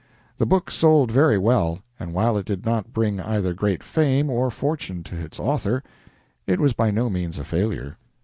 The 0.39 0.47
book 0.47 0.71
sold 0.71 1.11
very 1.11 1.37
well, 1.37 1.77
and, 1.99 2.11
while 2.11 2.35
it 2.35 2.47
did 2.47 2.65
not 2.65 2.91
bring 2.91 3.19
either 3.21 3.53
great 3.53 3.83
fame 3.83 4.31
or 4.31 4.49
fortune 4.49 5.03
to 5.03 5.21
its 5.23 5.39
author, 5.39 5.83
it 6.47 6.59
was 6.59 6.73
by 6.73 6.89
no 6.89 7.07
means 7.07 7.37
a 7.37 7.43
failure. 7.43 7.99